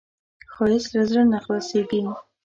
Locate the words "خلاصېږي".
1.43-1.99